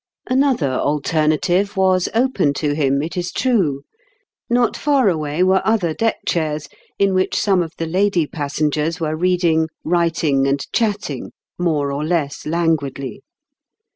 [0.27, 3.83] Another alternative was open to him, it is true:
[4.49, 9.15] not far away were other deck chairs, in which some of the lady passengers were
[9.15, 13.21] read ing, writing, and chatting more or less lan guidly.